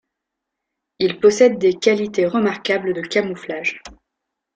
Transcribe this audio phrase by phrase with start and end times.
[0.97, 3.83] Il possède des qualités remarquables de camouflage.